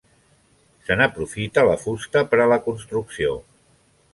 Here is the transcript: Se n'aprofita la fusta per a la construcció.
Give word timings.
Se 0.87 0.95
n'aprofita 1.01 1.65
la 1.67 1.77
fusta 1.83 2.25
per 2.33 2.41
a 2.47 2.51
la 2.53 2.59
construcció. 2.69 3.37